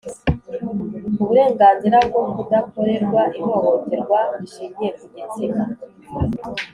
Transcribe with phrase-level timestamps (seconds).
[1.21, 5.63] Uburenganzira bwo Kudakorerwa Ihohoterwa Rishingiye ku Gitsina